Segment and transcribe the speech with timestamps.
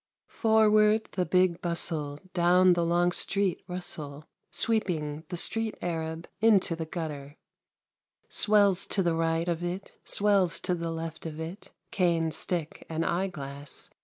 [0.29, 2.19] Forward the Big Bustle!
[2.33, 4.25] Down the long street rustle.
[4.49, 7.37] Sweeping the street Arab Into the gutter;
[8.27, 13.05] Swells to the right of it, Swells to the left of it, Cane, stick, and
[13.05, 13.91] eyeglass.